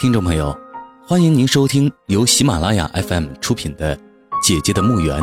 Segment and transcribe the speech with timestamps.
[0.00, 0.58] 听众朋友，
[1.06, 3.94] 欢迎您收听由喜马拉雅 FM 出品的
[4.42, 5.20] 《姐姐的墓园》，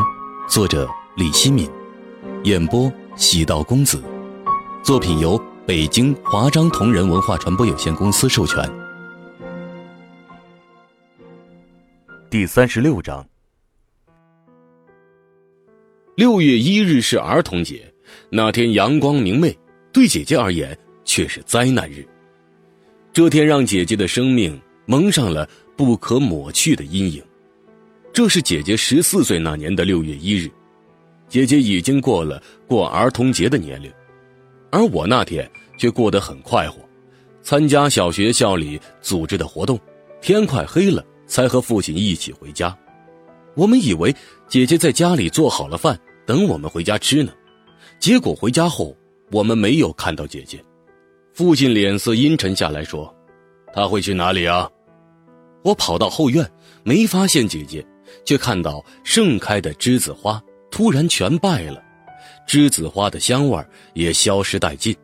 [0.48, 1.68] 作者李希敏，
[2.44, 4.00] 演播喜道公子。
[4.84, 5.36] 作品由
[5.66, 8.72] 北京华章同仁文化传播有限公司授权。
[12.30, 13.28] 第三十六章。
[16.16, 17.92] 六月一日是儿童节，
[18.30, 19.58] 那天阳光明媚，
[19.92, 22.08] 对姐姐而言却是灾难日。
[23.12, 24.56] 这天让姐姐的生命。
[24.88, 27.22] 蒙上了不可抹去的阴影。
[28.12, 30.50] 这是姐姐十四岁那年的六月一日，
[31.30, 33.92] 姐姐已经过了过儿童节的年龄，
[34.72, 36.80] 而我那天却过得很快活，
[37.44, 39.80] 参加小学校里组织的活动，
[40.20, 42.76] 天快黑了才和父亲一起回家。
[43.56, 44.16] 我们以为
[44.48, 47.32] 姐姐在家里做好了饭等我们回家吃呢，
[48.00, 48.96] 结果回家后
[49.32, 50.64] 我们没有看到姐姐。
[51.34, 53.14] 父亲脸色阴沉下来说
[53.74, 54.68] ：“他会去哪里啊？”
[55.68, 56.50] 我跑到后院，
[56.84, 57.86] 没发现姐姐，
[58.24, 61.84] 却看到盛开的栀子花突然全败了，
[62.48, 63.62] 栀子花的香味
[63.94, 64.96] 也消失殆尽。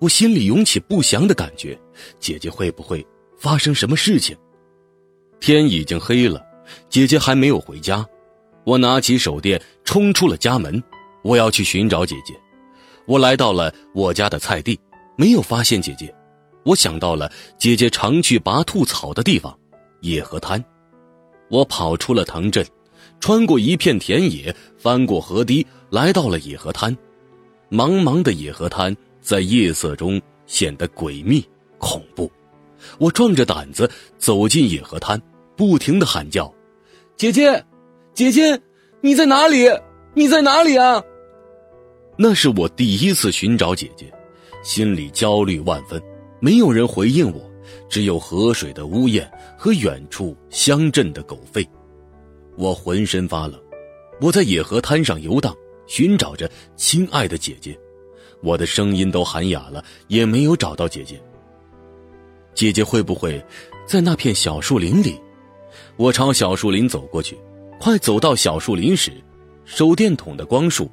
[0.00, 1.78] 我心里涌起不祥的感觉，
[2.20, 3.02] 姐姐会不会
[3.38, 4.36] 发生什么事情？
[5.40, 6.44] 天已经黑了，
[6.90, 8.06] 姐姐还没有回家。
[8.64, 10.82] 我拿起手电，冲出了家门，
[11.24, 12.34] 我要去寻找姐姐。
[13.06, 14.78] 我来到了我家的菜地，
[15.16, 16.14] 没有发现姐姐。
[16.64, 19.58] 我想到了姐姐常去拔兔草的地方。
[20.02, 20.62] 野河滩，
[21.48, 22.66] 我跑出了塘镇，
[23.20, 26.96] 穿过一片田野，翻过河堤，来到了野河滩。
[27.70, 32.28] 茫茫的野河滩在夜色中显得诡秘恐怖。
[32.98, 35.22] 我壮着胆子走进野河滩，
[35.56, 36.52] 不停的喊叫
[37.16, 37.64] ：“姐姐，
[38.12, 38.60] 姐姐，
[39.00, 39.68] 你在哪里？
[40.14, 41.00] 你在哪里啊？”
[42.18, 44.12] 那是我第一次寻找姐姐，
[44.64, 46.02] 心里焦虑万分，
[46.40, 47.51] 没有人回应我。
[47.92, 51.68] 只有河水的呜咽和远处乡镇的狗吠，
[52.56, 53.60] 我浑身发冷。
[54.18, 55.54] 我在野河滩上游荡，
[55.86, 57.78] 寻找着亲爱的姐姐，
[58.42, 61.20] 我的声音都喊哑了，也没有找到姐姐。
[62.54, 63.44] 姐姐会不会
[63.86, 65.20] 在那片小树林里？
[65.96, 67.36] 我朝小树林走过去，
[67.78, 69.12] 快走到小树林时，
[69.66, 70.90] 手电筒的光束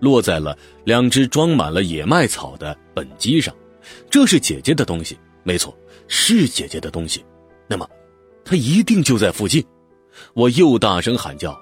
[0.00, 3.54] 落在了两只装满了野麦草的本机上，
[4.10, 5.72] 这是姐姐的东西，没错。
[6.12, 7.24] 是姐姐的东西，
[7.68, 7.88] 那么，
[8.44, 9.64] 她一定就在附近。
[10.34, 11.56] 我又大声喊叫：“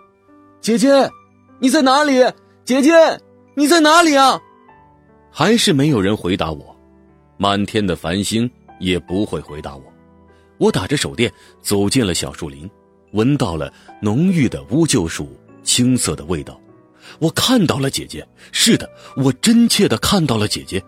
[0.59, 0.88] 姐姐，
[1.60, 2.14] 你在哪里？
[2.64, 2.91] 姐姐，
[3.54, 4.41] 你在哪里啊？”
[5.31, 6.75] 还是没有人回答我，
[7.36, 8.50] 满天的繁星
[8.81, 9.82] 也不会回答我。
[10.56, 11.30] 我打着手电
[11.60, 12.69] 走进了小树林，
[13.12, 13.70] 闻到了
[14.00, 16.59] 浓郁的乌桕树青涩的味道。
[17.19, 20.82] 我看到了姐姐，是的，我真切的看到了姐姐。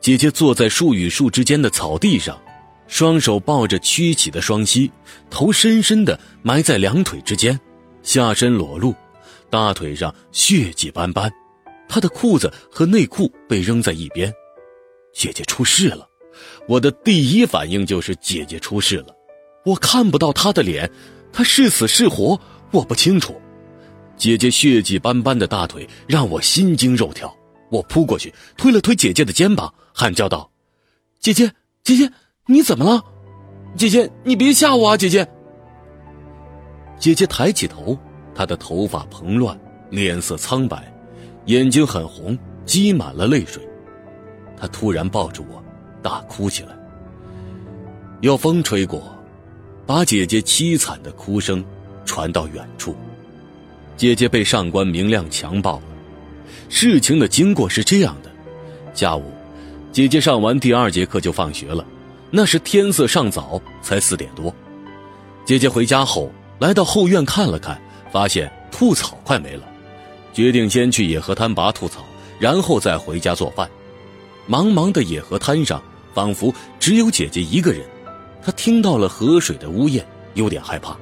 [0.00, 2.36] 姐姐坐在树与树之间的草地上。
[2.88, 4.90] 双手抱着曲起的双膝，
[5.28, 7.58] 头深深的埋在两腿之间，
[8.02, 8.94] 下身裸露，
[9.50, 11.30] 大腿上血迹斑斑，
[11.88, 14.32] 她的裤子和内裤被扔在一边。
[15.12, 16.08] 姐姐出事了，
[16.68, 19.06] 我的第一反应就是姐姐出事了。
[19.64, 20.90] 我看不到她的脸，
[21.32, 23.40] 她是死是活我不清楚。
[24.16, 27.34] 姐姐血迹斑斑的大腿让我心惊肉跳，
[27.70, 30.50] 我扑过去推了推姐姐的肩膀，喊叫道
[31.20, 31.50] ：“姐姐，
[31.82, 32.10] 姐姐！”
[32.48, 33.04] 你怎么了，
[33.74, 34.08] 姐姐？
[34.22, 35.26] 你别吓我啊，姐姐！
[36.96, 37.98] 姐姐抬起头，
[38.36, 39.58] 她的头发蓬乱，
[39.90, 40.80] 脸色苍白，
[41.46, 43.60] 眼睛很红，积满了泪水。
[44.56, 45.60] 她突然抱住我，
[46.00, 46.68] 大哭起来。
[48.20, 49.12] 有风吹过，
[49.84, 51.64] 把姐姐凄惨的哭声
[52.04, 52.94] 传到远处。
[53.96, 55.82] 姐姐被上官明亮强暴了。
[56.68, 58.30] 事情的经过是这样的：
[58.94, 59.32] 下午，
[59.90, 61.84] 姐姐上完第二节课就放学了。
[62.30, 64.54] 那是天色尚早，才四点多。
[65.44, 69.62] 姐姐回家后，来到后院看了看，发现兔草快没了，
[70.32, 72.04] 决定先去野河滩拔兔草，
[72.38, 73.68] 然后再回家做饭。
[74.48, 75.82] 茫茫的野河滩上，
[76.14, 77.82] 仿佛只有姐姐一个人。
[78.42, 80.04] 她听到了河水的呜咽，
[80.34, 80.96] 有点害怕，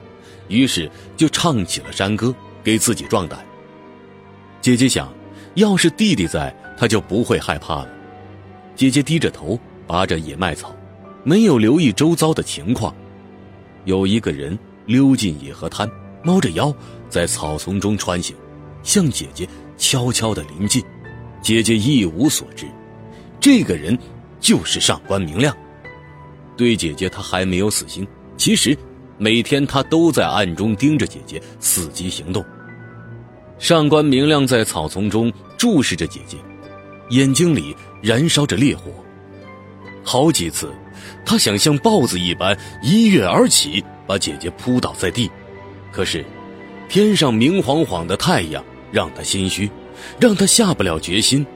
[0.48, 3.44] 于是就唱起了山歌，给自己壮胆。
[4.60, 5.12] 姐姐想，
[5.54, 7.88] 要是弟弟在，她就不会害怕了。
[8.76, 10.74] 姐姐低着头拔着野麦草。
[11.24, 12.94] 没有留意周遭的情况，
[13.86, 15.90] 有一个人溜进野河滩，
[16.22, 16.72] 猫着腰
[17.08, 18.36] 在草丛中穿行，
[18.82, 19.48] 向姐姐
[19.78, 20.84] 悄悄的临近。
[21.40, 22.66] 姐姐一无所知，
[23.40, 23.98] 这个人
[24.38, 25.54] 就是上官明亮。
[26.56, 28.06] 对姐姐，他还没有死心。
[28.36, 28.76] 其实，
[29.18, 32.44] 每天他都在暗中盯着姐姐，伺机行动。
[33.58, 36.36] 上官明亮在草丛中注视着姐姐，
[37.10, 38.90] 眼睛里燃烧着烈火。
[40.02, 40.72] 好几次，
[41.24, 45.30] 他想像豹子一般一跃而起，把姐姐扑倒在地。
[45.92, 46.24] 可是，
[46.88, 49.70] 天上明晃晃的太阳让他心虚，
[50.20, 51.46] 让他下不了决心。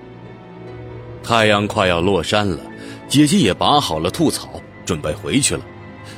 [1.22, 2.60] 太阳快要落山了，
[3.08, 5.60] 姐姐也拔好了兔草，准备回去了。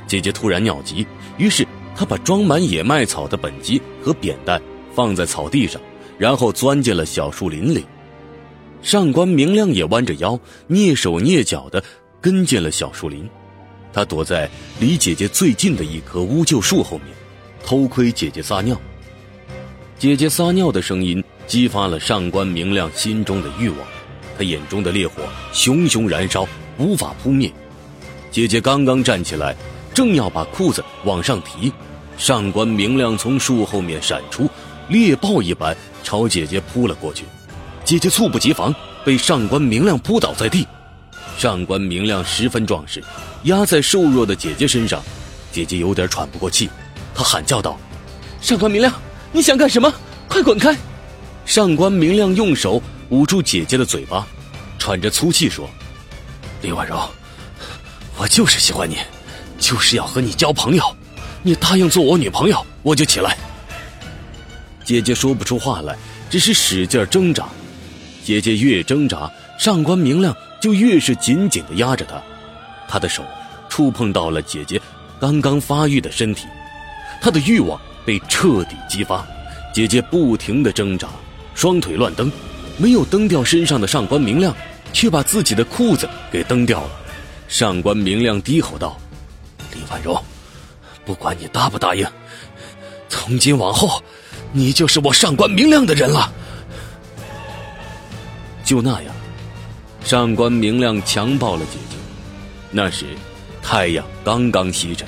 [0.07, 1.07] 姐姐突然尿急，
[1.37, 4.61] 于是她把装满野麦草的本机和扁担
[4.95, 5.81] 放在草地上，
[6.19, 7.85] 然后钻进了小树林里。
[8.83, 10.39] 上官明亮也弯着腰，
[10.69, 11.83] 蹑手蹑脚的
[12.21, 13.29] 跟进了小树林。
[13.93, 17.09] 他躲在离姐姐最近的一棵乌桕树后面，
[17.65, 18.81] 偷窥姐姐撒尿。
[19.99, 23.79] 姐姐撒尿的声音激发了上官明亮心中的欲望，
[24.39, 26.47] 他眼中的烈火熊熊燃烧，
[26.79, 27.53] 无法扑灭。
[28.31, 29.57] 姐姐刚刚站起来，
[29.93, 31.73] 正要把裤子往上提，
[32.17, 34.49] 上官明亮从树后面闪出，
[34.89, 37.25] 猎豹一般朝姐姐扑了过去。
[37.85, 38.73] 姐姐猝不及防，
[39.05, 40.65] 被上官明亮扑倒在地。
[41.41, 43.03] 上官明亮十分壮实，
[43.45, 45.03] 压在瘦弱的姐姐身上，
[45.51, 46.69] 姐姐有点喘不过气，
[47.15, 47.81] 她喊叫道
[48.43, 48.93] ：“上官明亮，
[49.33, 49.91] 你想干什么？
[50.29, 50.77] 快滚开！”
[51.47, 54.27] 上官明亮用手捂住姐姐的嘴巴，
[54.79, 55.67] 喘着粗气说
[56.61, 57.09] ：“李婉柔，
[58.19, 58.99] 我就是喜欢你，
[59.59, 60.95] 就是要和你交朋友。
[61.43, 63.35] 你答应做我女朋友，我就起来。”
[64.85, 65.97] 姐姐说不出话来，
[66.29, 67.47] 只是使劲挣扎。
[68.23, 72.21] 姐姐越挣扎，上官明亮就越是紧紧的压着她。
[72.89, 73.25] 他的手
[73.69, 74.81] 触碰到了姐姐
[75.21, 76.47] 刚刚发育的身体，
[77.23, 79.27] 他的欲望被彻底激发。
[79.73, 81.09] 姐姐不停的挣扎，
[81.55, 82.31] 双腿乱蹬，
[82.77, 84.53] 没有蹬掉身上的上官明亮，
[84.93, 86.91] 却把自己的裤子给蹬掉了。
[87.47, 88.99] 上官明亮低吼道
[89.73, 90.21] ：“李婉柔，
[91.05, 92.05] 不管你答不答应，
[93.09, 94.03] 从今往后，
[94.53, 96.33] 你就是我上官明亮的人了。”
[98.67, 99.15] 就那样，
[100.03, 101.97] 上官明亮强暴了姐姐。
[102.71, 103.05] 那时，
[103.63, 105.07] 太阳刚刚西沉，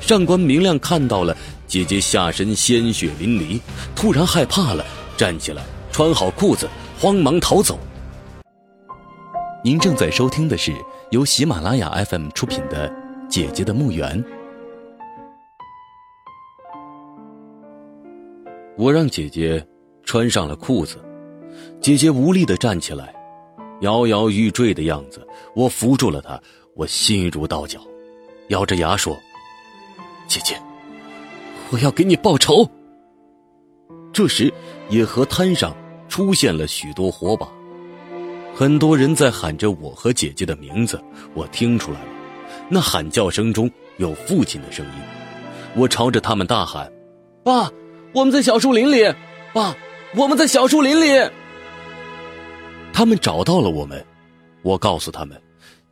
[0.00, 1.36] 上官明亮看到了
[1.66, 3.60] 姐姐下身鲜血淋漓，
[3.94, 4.84] 突然害怕了，
[5.16, 6.68] 站起来，穿好裤子，
[6.98, 7.78] 慌忙逃走。
[9.64, 10.72] 您正在收听的是
[11.10, 12.88] 由喜马拉雅 FM 出品的
[13.28, 14.22] 《姐姐的墓园》。
[18.76, 19.64] 我让姐姐
[20.04, 20.96] 穿上了裤子。
[21.80, 23.14] 姐姐无力的站起来，
[23.80, 25.26] 摇摇欲坠的样子。
[25.54, 26.40] 我扶住了她，
[26.74, 27.80] 我心如刀绞，
[28.48, 29.18] 咬着牙说
[30.28, 30.60] ：“姐姐，
[31.70, 32.68] 我要给你报仇。”
[34.12, 34.52] 这时，
[34.88, 35.74] 野河滩上
[36.08, 37.48] 出现了许多火把，
[38.54, 41.00] 很多人在喊着我和姐姐的名字。
[41.34, 42.08] 我听出来了，
[42.68, 44.92] 那喊叫声中有父亲的声音。
[45.76, 46.90] 我朝着他们大喊
[47.44, 47.70] ：“爸，
[48.12, 49.04] 我们在小树林里！
[49.52, 49.74] 爸，
[50.16, 51.30] 我们在小树林里！”
[53.00, 54.04] 他们找到了我们，
[54.60, 55.40] 我告诉他们，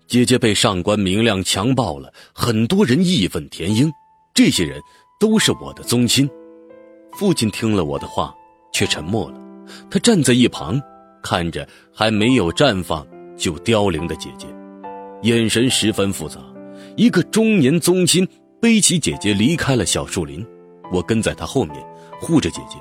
[0.07, 3.91] 姐姐被上官明亮强暴了，很多人义愤填膺，
[4.35, 4.79] 这些人
[5.19, 6.29] 都是我的宗亲。
[7.15, 8.35] 父亲听了我的话，
[8.75, 9.41] 却沉默了，
[9.91, 10.79] 他站在一旁，
[11.23, 13.07] 看着还没有绽放
[13.39, 14.47] 就凋零的姐姐，
[15.23, 16.39] 眼神十分复杂。
[16.95, 18.29] 一个中年宗亲
[18.61, 20.47] 背起姐姐离开了小树林，
[20.93, 21.75] 我跟在他后面
[22.21, 22.77] 护着姐姐，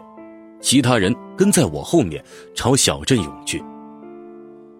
[0.59, 2.21] 其他人跟在我后面
[2.53, 3.63] 朝小镇涌去。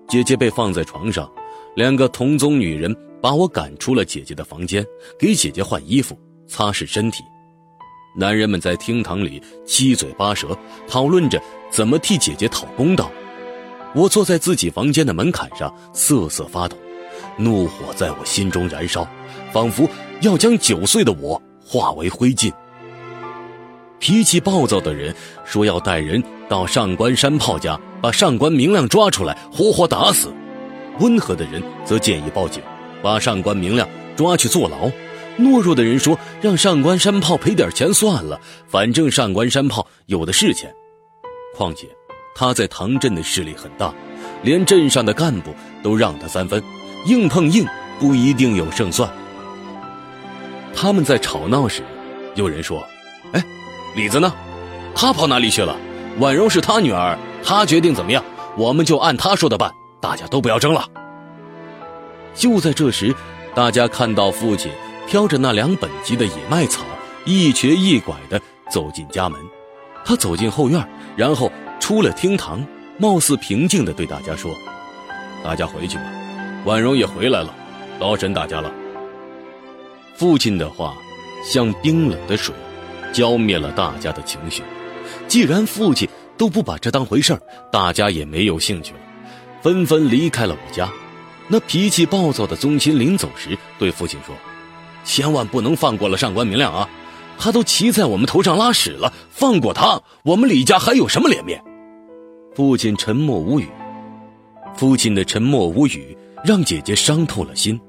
[0.07, 1.30] 姐姐被放在床上，
[1.75, 4.86] 两个同宗女人把我赶出了姐姐的房间，
[5.19, 6.18] 给姐姐换衣服、
[6.48, 7.22] 擦拭身体。
[8.15, 13.12] 男人们在厅堂里七嘴八舌，讨论着怎么替姐姐讨公道。
[13.93, 16.77] 我坐在自己房间的门槛上，瑟瑟发抖，
[17.38, 19.05] 怒火在我心中燃烧，
[19.51, 19.89] 仿佛
[20.22, 22.51] 要将九岁的我化为灰烬。
[24.00, 25.13] 脾气暴躁的人
[25.46, 27.80] 说要带人到上官山炮家。
[28.00, 30.32] 把上官明亮抓出来，活活打死。
[31.00, 32.62] 温和的人则建议报警，
[33.01, 34.88] 把上官明亮抓去坐牢。
[35.39, 40.72] 懦弱的人说，让上官山炮赔点钱算了，反正上官山炮有的是钱。
[41.56, 41.88] 况且，
[42.36, 43.92] 他在唐镇的势力很大，
[44.44, 46.62] 连镇上的干部都让他三分，
[47.08, 47.66] 硬碰硬
[48.00, 49.12] 不一定有胜算。
[50.75, 51.82] 他们在吵闹时，
[52.36, 52.88] 有人说：“，
[53.96, 54.34] 李子呢？
[54.96, 55.75] 他跑哪里去了？
[56.20, 58.22] 婉容是他女儿。”他决定怎么样，
[58.58, 59.72] 我们就按他说的办。
[60.01, 60.86] 大家都不要争了。
[62.34, 63.15] 就在这时，
[63.56, 64.70] 大家看到父亲
[65.08, 66.84] 挑着那两本级的野麦草，
[67.25, 69.39] 一瘸一拐地走进家门。
[70.03, 72.62] 他走进后院，然后出了厅堂，
[72.98, 74.51] 貌似平静地对大家说
[75.41, 76.03] ：“大家回去吧，
[76.65, 77.53] 婉容也回来了，
[78.00, 78.70] 劳神大家了。”
[80.17, 80.96] 父亲的话
[81.46, 82.53] 像冰冷的水，
[83.11, 84.63] 浇灭了大家的情绪。
[85.27, 86.07] 既然父亲。
[86.37, 88.99] 都不把这当回事儿，大家也没有兴趣了，
[89.63, 90.87] 纷纷离开了我家。
[91.47, 94.35] 那脾气暴躁的宗亲临走时对父亲说
[95.03, 96.87] ：“千万不能放过了上官明亮啊！
[97.39, 101.59] 他都骑在我们头上拉屎了，放过他，我们李家还有什么脸面？”
[102.53, 103.67] 父亲沉默无语。
[104.75, 107.81] 父亲的沉默无语让姐姐伤透了心。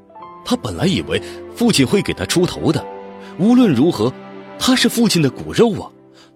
[0.42, 1.20] 她本来以为
[1.54, 2.82] 父亲会给她出头的，
[3.38, 4.10] 无论如何，
[4.59, 5.91] 他是父亲的骨肉啊，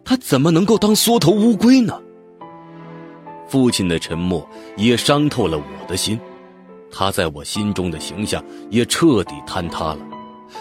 [0.05, 2.01] 他怎么能够当缩头乌龟呢？
[3.49, 6.19] 父亲的沉默也伤透了我的心。
[6.91, 9.99] 他在我心中的形象也彻底坍塌了。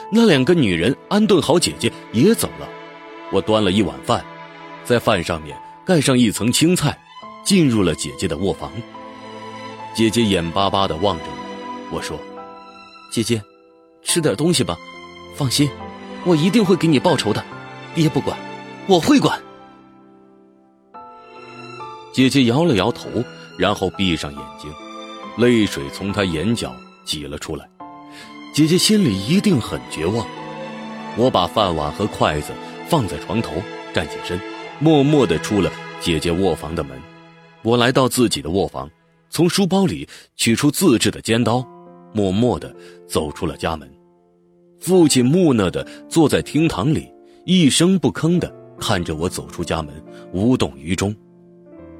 [0.09, 2.67] 那两个女人安顿好姐姐也走了，
[3.31, 4.23] 我端了一碗饭，
[4.83, 6.97] 在饭上面盖上一层青菜，
[7.43, 8.71] 进入了姐姐的卧房。
[9.93, 11.23] 姐姐眼巴巴地望着
[11.89, 12.17] 我，我说
[13.11, 13.41] ：“姐姐，
[14.01, 14.77] 吃点东西吧，
[15.35, 15.69] 放心，
[16.25, 17.43] 我一定会给你报仇的。
[17.93, 18.37] 爹不管，
[18.87, 19.41] 我会管。”
[22.13, 23.09] 姐姐摇了摇头，
[23.57, 24.71] 然后闭上眼睛。
[25.37, 26.75] 泪水从她眼角
[27.05, 27.67] 挤了出来，
[28.53, 30.27] 姐姐心里一定很绝望。
[31.17, 32.51] 我把饭碗和筷子
[32.89, 33.53] 放在床头，
[33.93, 34.39] 站起身，
[34.79, 36.99] 默默地出了姐姐卧房的门。
[37.61, 38.89] 我来到自己的卧房，
[39.29, 41.65] 从书包里取出自制的尖刀，
[42.13, 42.75] 默默地
[43.07, 43.89] 走出了家门。
[44.81, 47.07] 父亲木讷地坐在厅堂里，
[47.45, 49.93] 一声不吭地看着我走出家门，
[50.33, 51.15] 无动于衷。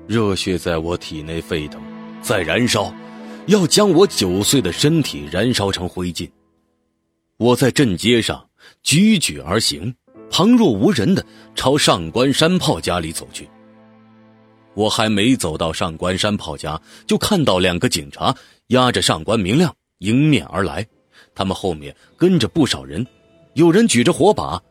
[0.08, 1.80] 热血在我体内沸腾，
[2.22, 2.94] 在燃烧。
[3.48, 6.30] 要将我九岁的身体燃烧成灰烬。
[7.38, 8.48] 我在镇街上
[8.84, 9.94] 踽踽而行，
[10.30, 13.50] 旁若无人的朝上官山炮家里走去。
[14.76, 18.36] 我还没走到上官山炮家，就看到两个警察
[18.68, 20.86] 押着上官明亮迎面而来，
[21.34, 23.06] 他们后面跟着不少人，
[23.54, 24.62] 有人举着火把。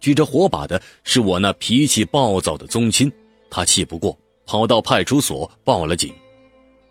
[0.00, 3.10] 举着火把的是我那脾气暴躁的宗亲，
[3.50, 4.16] 他气不过，
[4.46, 6.14] 跑到派出所报了警。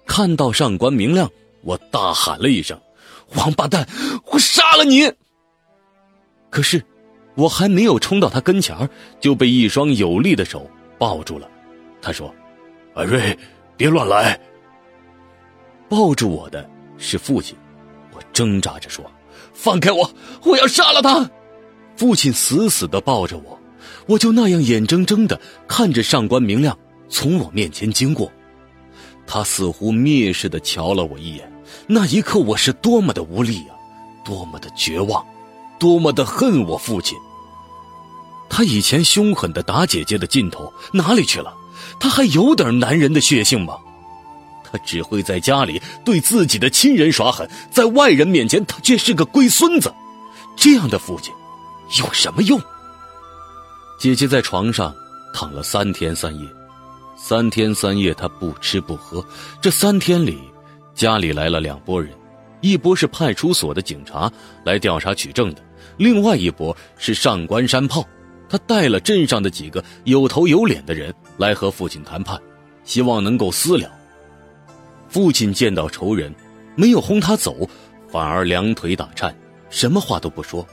[0.05, 1.29] 看到上官明亮，
[1.61, 2.79] 我大喊了一声
[3.35, 3.87] ：“王八蛋，
[4.31, 5.11] 我杀了你！”
[6.49, 6.83] 可是，
[7.35, 8.89] 我还没有冲到他跟前
[9.19, 11.49] 就被一双有力的手抱住了。
[12.01, 12.33] 他说
[12.95, 13.37] ：“阿瑞，
[13.75, 14.39] 别乱来。”
[15.89, 17.55] 抱住我的是父亲，
[18.33, 19.05] 挣扎着说
[19.53, 20.11] ：“放开我，
[20.43, 21.29] 我要杀了他！”
[21.97, 23.59] 父亲死死的抱着我，
[24.05, 26.77] 我就那样眼睁睁的看着上官明亮
[27.09, 28.31] 从我面前经过。
[29.25, 31.51] 他似乎蔑视的瞧了我一眼，
[31.87, 33.75] 那一刻我是多么的无力啊，
[34.23, 35.25] 多么的绝望，
[35.79, 37.17] 多么的恨我父亲。
[38.49, 41.53] 他以前凶狠的打姐姐的劲头哪里去了？
[41.99, 43.77] 他还有点男人的血性吗？
[44.69, 49.93] 他只会在家里对自己的亲人耍狠，在外人面前他却是个龟孙子。
[50.55, 51.33] 这样的父亲
[51.99, 52.59] 有什么用？
[53.99, 54.93] 姐姐在床上
[55.33, 56.47] 躺了三天三夜。
[57.15, 59.25] 三天三夜，他不吃不喝。
[59.59, 60.37] 这三天里，
[60.93, 62.13] 家里来了两拨人，
[62.61, 64.31] 一波是派出所的警察
[64.63, 65.61] 来调查取证的，
[65.97, 68.05] 另外一波是上官山炮。
[68.47, 72.39] 他带了镇上的几个有头有脸的人来和父亲谈判，
[72.83, 73.91] 希望能够私了。
[75.09, 76.33] 父亲见到仇人，
[76.75, 77.67] 没有轰他走，
[78.09, 79.35] 反而两腿打颤，
[79.69, 80.65] 什么话都不说。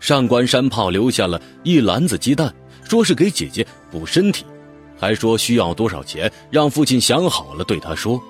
[0.00, 2.54] 上官山炮留下了一篮子鸡蛋，
[2.84, 4.44] 说是给姐姐补身体。
[5.00, 8.20] 还说需要多少钱，让父亲想好了对他说。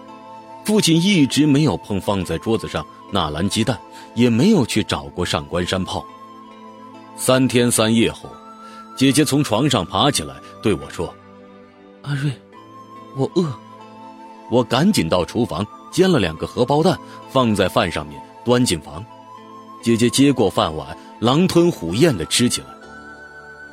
[0.65, 3.79] 父亲一直没有碰放在桌子上那篮鸡蛋，
[4.15, 6.05] 也没有去找过上官山炮。
[7.17, 8.31] 三天三夜后，
[8.95, 11.15] 姐姐从床上爬起来对我说
[12.03, 12.31] ：“阿瑞，
[13.17, 13.51] 我饿。”
[14.51, 16.99] 我赶紧到厨房煎了两个荷包蛋，
[17.31, 19.05] 放在饭上面，端进房。
[19.83, 22.67] 姐姐接过饭碗，狼吞虎咽地吃起来。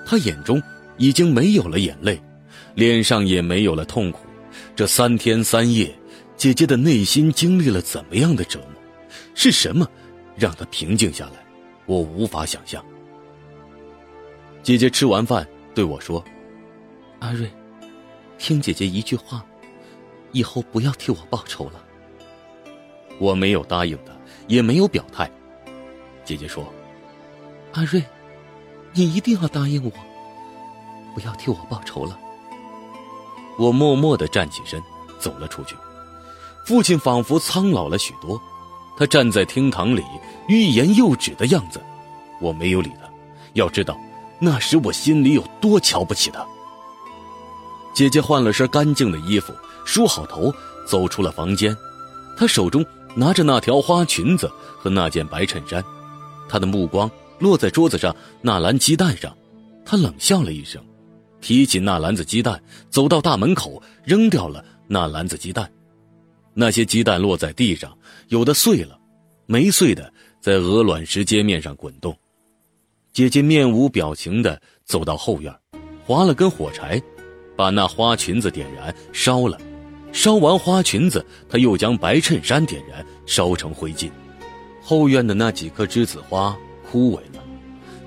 [0.06, 0.62] 她眼中
[0.98, 2.22] 已经没有了眼泪。
[2.76, 4.20] 脸上也没有了痛苦，
[4.76, 5.98] 这三天三夜，
[6.36, 8.82] 姐姐的内心经历了怎么样的折磨？
[9.34, 9.88] 是什么
[10.36, 11.46] 让她平静下来？
[11.86, 12.84] 我无法想象。
[14.62, 16.22] 姐姐吃完饭对我说
[17.20, 17.50] ：“阿瑞，
[18.38, 19.46] 听姐姐一句话，
[20.36, 21.82] 以后不要替我报仇了。”
[23.18, 24.12] 我没有答应他，
[24.48, 25.32] 也没有表态。
[26.26, 26.66] 姐姐说
[27.72, 28.04] ：“阿瑞，
[28.92, 29.92] 你一定要答应我，
[31.14, 32.20] 不要替我报仇了。”
[33.58, 34.84] 我默默的站起身，
[35.18, 35.78] 走了出去。
[36.66, 38.42] 父亲仿佛苍老了许多，
[38.98, 40.04] 他站在厅堂里，
[40.50, 41.82] 欲言又止的样子。
[42.42, 43.10] 我没有理他，
[43.54, 43.98] 要知道，
[44.40, 46.46] 那时我心里有多瞧不起他。
[47.96, 49.54] 姐姐换了身干净的衣服，
[49.86, 50.54] 梳好头，
[50.86, 51.76] 走出了房间。
[52.36, 52.86] 她手中
[53.16, 55.82] 拿着那条花裙子和那件白衬衫，
[56.50, 57.10] 她的目光
[57.40, 59.36] 落在桌子上那篮鸡蛋上，
[59.86, 60.84] 她冷笑了一声。
[61.40, 65.72] 提起那篮子鸡蛋，走到大门口，扔掉了那篮子鸡蛋。
[66.54, 67.98] 那些鸡蛋落在地上，
[68.28, 69.00] 有的碎了，
[69.46, 70.12] 没碎的
[70.42, 72.14] 在鹅卵石街面上滚动。
[73.14, 75.54] 姐姐面无表情的走到后院，
[76.04, 77.02] 划了根火柴，
[77.56, 79.58] 把那花裙子点燃烧了。
[80.12, 84.10] 烧完花裙子，他又将白衬衫点燃烧成灰烬。
[84.82, 86.56] 后院的那几棵栀子花
[86.90, 87.44] 枯萎了，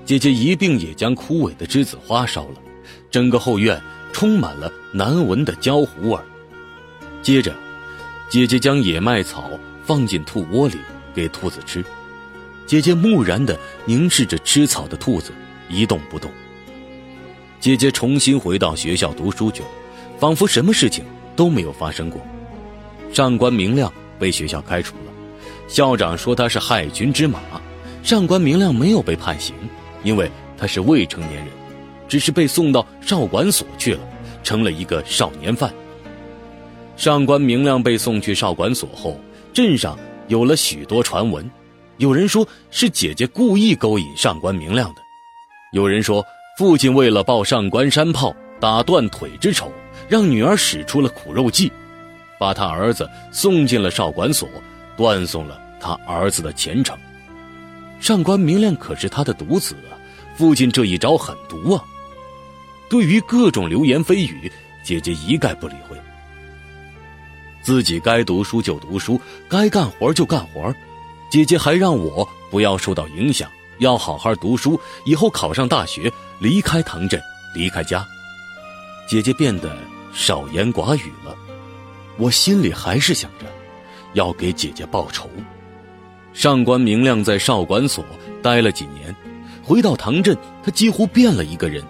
[0.05, 2.55] 姐姐一并也将枯萎的栀子花烧了。
[3.11, 3.79] 整个后院
[4.11, 6.19] 充满了难闻的焦糊味
[7.21, 7.53] 接着。
[8.29, 9.49] 姐姐将野麦草
[9.83, 10.77] 放进兔窝里
[11.15, 11.83] 给兔子吃，
[12.67, 15.31] 姐姐木然地凝视着吃草的兔子，
[15.67, 16.31] 一动不动。
[17.59, 19.67] 姐姐重新回到学校读书去了，
[20.17, 21.03] 仿佛什么事情
[21.35, 22.21] 都没有发生过。
[23.11, 25.11] 上官明亮被学校开除了，
[25.67, 27.39] 校长说他是害群之马。
[28.01, 29.53] 上官明亮没有被判刑，
[30.03, 31.47] 因为他是未成年人，
[32.07, 33.99] 只是被送到少管所去了，
[34.41, 35.73] 成了一个少年犯。
[36.95, 39.19] 上官明亮被送去少管所后，
[39.53, 39.99] 镇上
[40.29, 41.49] 有了许多传闻。
[41.97, 45.01] 有人说是姐姐故意勾引上官明亮的，
[45.73, 46.25] 有人说
[46.59, 49.71] 父亲为了报上官山炮打断腿之仇，
[50.09, 51.71] 让女儿使出了苦肉计，
[52.37, 54.45] 把他儿子送进了少管所，
[54.97, 56.97] 断送了他儿子的前程。
[58.01, 59.95] 上官明亮可是他的独子啊，
[60.35, 61.85] 父亲这一招狠毒啊！
[62.89, 64.51] 对于各种流言蜚语，
[64.83, 65.95] 姐姐一概不理会。
[67.61, 70.75] 自己该读书就读书，该干活就干活。
[71.31, 73.49] 姐姐还让我不要受到影响，
[73.79, 77.19] 要好好读书，以后考上大学，离开唐镇，
[77.55, 78.07] 离开家。
[79.07, 79.75] 姐姐变得
[80.13, 81.35] 少言寡语了，
[82.17, 83.45] 我心里还是想着
[84.13, 85.29] 要给姐姐报仇。
[86.33, 88.05] 上官明亮在少管所
[88.43, 89.15] 待了几年，
[89.63, 91.83] 回到唐镇，他几乎变了一个人，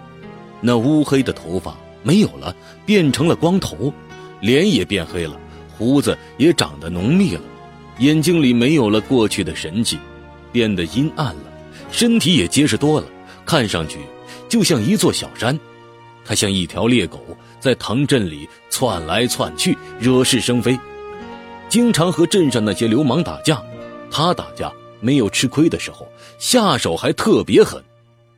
[0.60, 2.54] 那乌黑的头发没有了，
[2.86, 3.92] 变成了光头，
[4.40, 5.36] 脸也变黑了。
[5.76, 7.42] 胡子也长得浓密了，
[7.98, 9.98] 眼睛里没有了过去的神气，
[10.52, 11.49] 变得阴暗了，
[11.90, 13.06] 身体也结实多了，
[13.44, 13.98] 看上去
[14.48, 15.58] 就像一座小山。
[16.24, 17.20] 他像一条猎狗，
[17.58, 20.78] 在唐镇里窜来窜去，惹是生非，
[21.68, 23.60] 经常和镇上那些流氓打架。
[24.10, 27.82] 他打架没有吃亏的时候，下手还特别狠，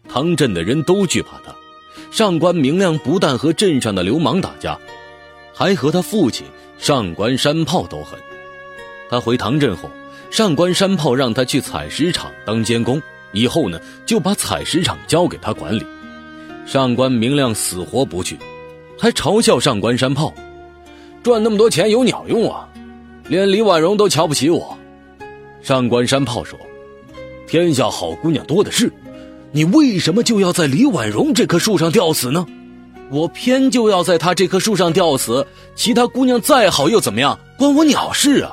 [0.08, 1.54] 唐镇的人都惧怕他。
[2.10, 4.78] 上官明亮不但和镇上的流氓打架，
[5.52, 6.46] 还和他父亲。
[6.78, 8.18] 上官山炮都狠。
[9.08, 9.88] 他回唐镇后，
[10.30, 13.00] 上官山炮让他去采石场当监工，
[13.32, 15.84] 以后呢就把采石场交给他管理。
[16.66, 18.38] 上官明亮死活不去，
[18.98, 20.32] 还嘲笑上官山炮
[21.22, 22.68] ：“赚那么多钱有鸟用啊？
[23.28, 24.76] 连李婉容都瞧不起我。”
[25.62, 26.58] 上官山炮说
[27.48, 28.92] ：“天下好姑娘多的是，
[29.50, 32.46] 你为什么就要在李婉容这棵树上吊死呢？”
[33.10, 37.38] 我偏就要在他这棵树上吊死，其他姑娘再好又怎么样？
[37.58, 38.52] 关我鸟事啊！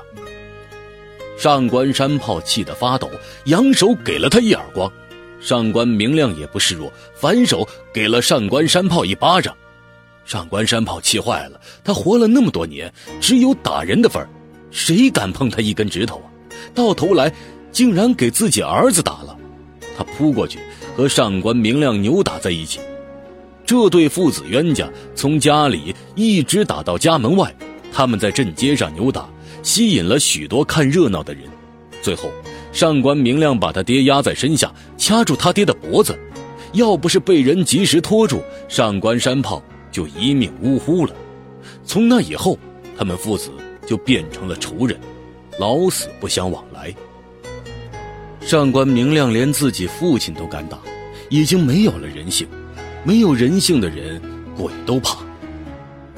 [1.39, 3.09] 上官山炮气得发抖，
[3.45, 4.91] 扬手给了他一耳光。
[5.39, 9.55] 上官明亮也不示弱，反手给了上官山炮一巴掌。
[10.25, 14.27] 上官山炮气坏了，他活了那么多年，只有打人的份儿，
[14.69, 16.27] 谁敢碰他一根指头啊？
[16.75, 17.33] 到头来
[17.71, 19.33] 竟然给自己儿子打了，
[19.97, 20.59] 他扑过去
[20.93, 22.81] 和上官明亮扭打在一起。
[23.65, 27.55] 这对父子冤家从家里一直打到家门外，
[27.93, 29.29] 他们在镇街上扭打，
[29.63, 31.43] 吸引了许多看热闹的人。
[32.01, 32.31] 最后，
[32.71, 36.17] 上官明亮把他爹压在身下，掐住他爹的脖子。
[36.73, 41.13] 要不是被人及时拖住，上官山炮就一命呜呼了。
[41.83, 42.57] 从那以后，
[42.97, 43.49] 他们父子
[43.87, 44.97] 就变成了仇人，
[45.59, 46.93] 老死不相往来。
[48.39, 50.77] 上官明亮连自己父亲都敢打，
[51.29, 52.47] 已经没有了人性。
[53.03, 54.21] 没有人性的人，
[54.55, 55.17] 鬼都怕。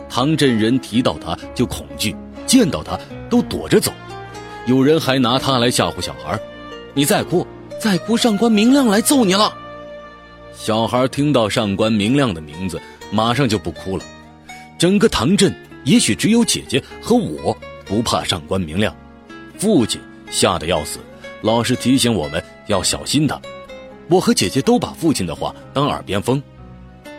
[0.09, 2.15] 唐镇人提到他就恐惧，
[2.51, 3.93] 见到他都躲着走。
[4.65, 6.37] 有人还拿他来吓唬小孩
[6.93, 7.47] 你再哭，
[7.79, 9.53] 再哭，上官明亮来揍你了。”
[10.53, 12.77] 小孩听到上官明亮的名字，
[13.09, 14.03] 马上就不哭了。
[14.77, 18.93] 整个唐镇，也许只有姐姐和我不怕上官明亮。
[19.57, 20.99] 父亲吓得要死，
[21.41, 23.39] 老是提醒我们要小心他。
[24.09, 26.43] 我和姐姐都把父亲的话当耳边风。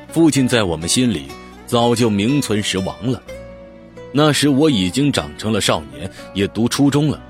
[0.09, 1.29] 父亲在我们心里
[1.67, 3.23] 早就名存实亡了。
[4.13, 7.21] 那时我已经长成了少年，也读初中了，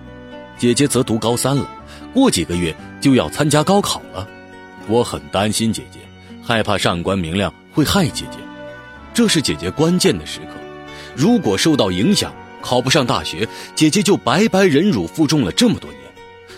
[0.58, 1.68] 姐姐则读高三了，
[2.12, 4.26] 过几个月就要参加高考了。
[4.88, 6.00] 我很担心姐姐，
[6.42, 8.38] 害怕上官明亮会害姐姐。
[9.14, 10.46] 这是姐姐关键的时刻，
[11.14, 16.00] 如果受到影响，考不上大学，姐姐就白白忍辱负重了这么多年。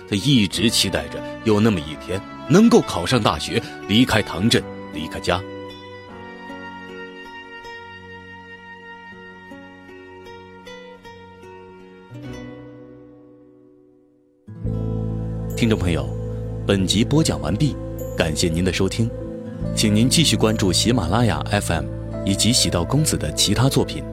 [0.08, 4.62] 她一直期待着有那么一天能够考上大学，离开唐镇，
[4.94, 5.38] 离开家。
[15.64, 16.06] 听众朋友，
[16.66, 17.74] 本集播讲完毕，
[18.18, 19.10] 感谢您的收听，
[19.74, 21.86] 请您继续关注喜马拉雅 FM
[22.26, 24.04] 以及喜道公子的其他作品。